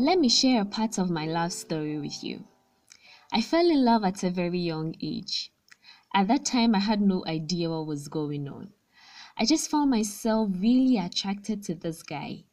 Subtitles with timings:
[0.00, 2.44] Let me share a part of my love story with you.
[3.34, 5.52] I fell in love at a very young age.
[6.14, 8.72] At that time, I had no idea what was going on.
[9.36, 12.44] I just found myself really attracted to this guy.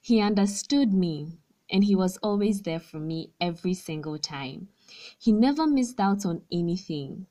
[0.00, 4.68] He understood me and he was always there for me every single time.
[5.18, 7.26] He never missed out on anything.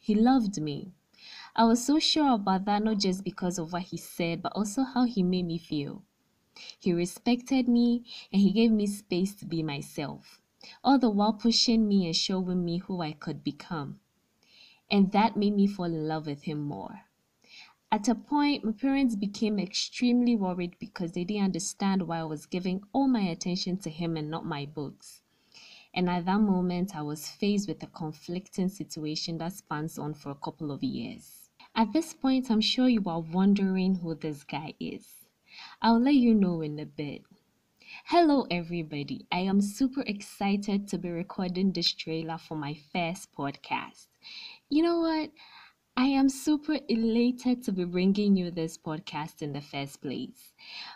[0.00, 0.90] He loved me.
[1.54, 4.82] I was so sure about that not just because of what he said, but also
[4.82, 6.02] how he made me feel.
[6.78, 10.40] He respected me and he gave me space to be myself,
[10.82, 14.00] all the while pushing me and showing me who I could become.
[14.90, 17.02] And that made me fall in love with him more.
[17.90, 22.44] At a point, my parents became extremely worried because they didn't understand why I was
[22.44, 25.22] giving all my attention to him and not my books.
[25.94, 30.30] And at that moment, I was faced with a conflicting situation that spans on for
[30.30, 31.48] a couple of years.
[31.74, 35.17] At this point, I'm sure you are wondering who this guy is.
[35.80, 37.22] I'll let you know in a bit.
[38.04, 39.26] Hello, everybody.
[39.30, 44.06] I am super excited to be recording this trailer for my first podcast.
[44.68, 45.30] You know what?
[45.96, 50.52] I am super elated to be bringing you this podcast in the first place.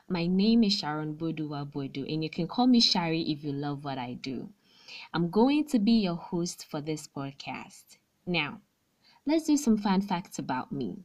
[0.09, 3.85] My name is Sharon Bodua Bodu, and you can call me Sharry if you love
[3.85, 4.49] what I do.
[5.13, 7.97] I'm going to be your host for this podcast.
[8.27, 8.61] Now,
[9.27, 11.05] let's do some fun facts about me.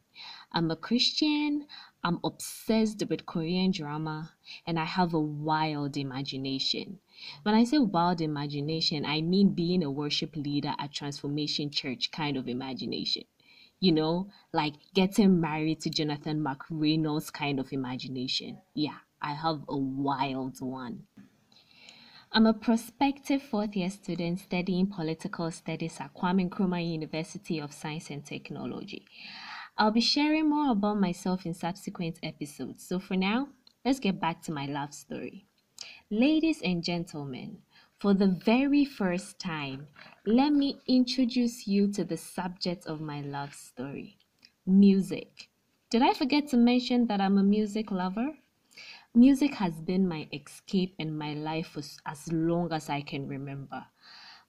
[0.52, 1.68] I'm a Christian,
[2.04, 4.34] I'm obsessed with Korean drama,
[4.66, 7.00] and I have a wild imagination.
[7.44, 12.38] When I say wild imagination, I mean being a worship leader at Transformation Church kind
[12.38, 13.24] of imagination
[13.80, 18.58] you know, like getting married to Jonathan McReynolds kind of imagination.
[18.74, 21.04] Yeah, I have a wild one.
[22.38, 28.12] I'm a prospective fourth year student studying political studies at Kwame Nkrumah University of Science
[28.12, 29.08] and Technology.
[29.76, 32.88] I'll be sharing more about myself in subsequent episodes.
[32.88, 33.48] So for now,
[33.84, 35.48] let's get back to my love story.
[36.12, 37.58] Ladies and gentlemen,
[37.98, 39.88] for the very first time,
[40.28, 44.20] let me introduce you to the subject of my love story
[44.64, 45.50] music.
[45.90, 48.30] Did I forget to mention that I'm a music lover?
[49.14, 53.86] Music has been my escape in my life for as long as I can remember.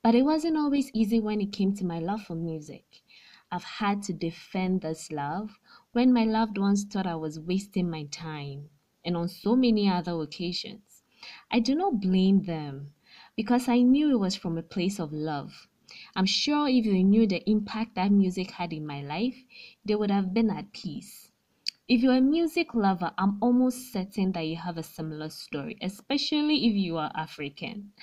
[0.02, 3.02] But it wasn't always easy when it came to my love for music.
[3.50, 5.58] I've had to defend this love
[5.92, 8.68] when my loved ones thought I was wasting my time,
[9.04, 11.02] and on so many other occasions.
[11.50, 12.92] I do not blame them
[13.36, 15.68] because I knew it was from a place of love.
[16.14, 19.36] I'm sure if you knew the impact that music had in my life,
[19.84, 21.27] they would have been at peace.
[21.88, 26.66] If you're a music lover, I'm almost certain that you have a similar story, especially
[26.66, 27.94] if you are African.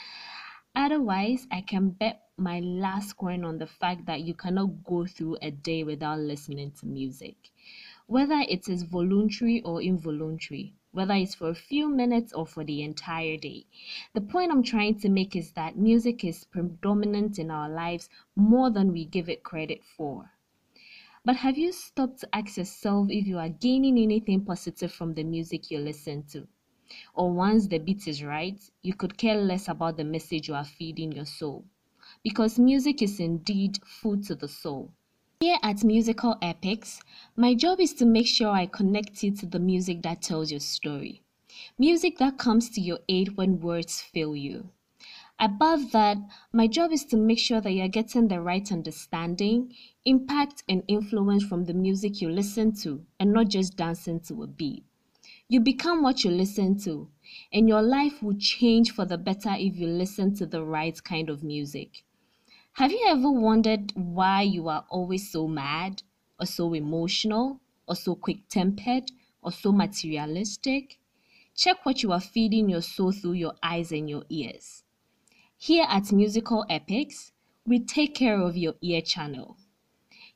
[0.76, 5.38] Otherwise, I can bet my last coin on the fact that you cannot go through
[5.40, 7.52] a day without listening to music.
[8.08, 12.82] Whether it is voluntary or involuntary, whether it's for a few minutes or for the
[12.82, 13.68] entire day.
[14.16, 18.72] The point I'm trying to make is that music is predominant in our lives more
[18.72, 20.32] than we give it credit for.
[21.26, 25.24] But have you stopped to ask yourself if you are gaining anything positive from the
[25.24, 26.48] music you listen to?
[27.16, 30.64] Or once the beat is right, you could care less about the message you are
[30.64, 31.66] feeding your soul.
[32.24, 34.92] Because music is indeed food to the soul.
[35.40, 37.02] Here at Musical Epics,
[37.36, 40.60] my job is to make sure I connect you to the music that tells your
[40.60, 41.24] story.
[41.80, 44.70] Music that comes to your aid when words fail you.
[45.40, 46.18] Above that,
[46.54, 49.74] my job is to make sure that you're getting the right understanding,
[50.06, 54.48] impact, and influence from the music you listen to and not just dancing to a
[54.48, 54.86] beat.
[55.50, 57.10] You become what you listen to,
[57.52, 61.30] and your life will change for the better if you listen to the right kind
[61.30, 62.06] of music.
[62.74, 66.02] Have you ever wondered why you are always so mad,
[66.40, 70.98] or so emotional, or so quick tempered, or so materialistic?
[71.56, 74.85] Check what you are feeding your soul through your eyes and your ears.
[75.66, 77.32] Here at Musical Epics,
[77.66, 79.58] we take care of your ear channel.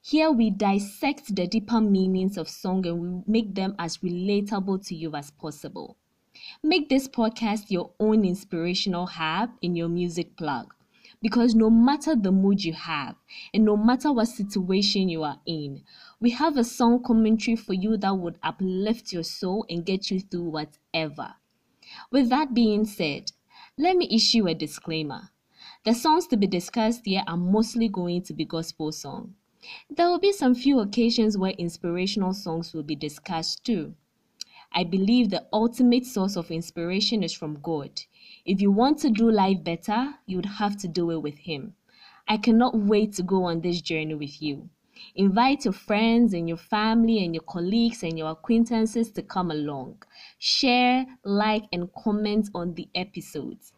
[0.02, 4.96] Here we dissect the deeper meanings of song and we make them as relatable to
[4.96, 5.98] you as possible.
[6.64, 10.74] Make this podcast your own inspirational hub in your music plug.
[11.22, 13.16] Because no matter the mood you have,
[13.54, 15.84] and no matter what situation you are in,
[16.20, 20.22] we have a song commentary for you that would uplift your soul and get you
[20.22, 21.36] through whatever.
[22.12, 23.32] With that being said,
[23.80, 25.30] let me issue a disclaimer.
[25.86, 29.30] The songs to be discussed here are mostly going to be gospel songs.
[29.90, 33.94] There will be some few occasions where inspirational songs will be discussed too.
[34.74, 38.02] I believe the ultimate source of inspiration is from God.
[38.44, 41.76] If you want to do life better, you would have to do it with Him.
[42.28, 44.70] I cannot wait to go on this journey with you.
[45.16, 50.02] Invite your friends and your family and your colleagues and your acquaintances to come along.
[50.38, 53.74] Share, like, and comment on the episodes.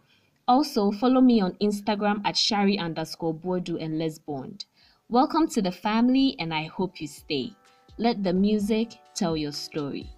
[0.47, 4.65] Also, follow me on Instagram at shari underscore bordu and let's bond.
[5.09, 7.53] Welcome to the family, and I hope you stay.
[7.97, 10.09] Let the music tell your story.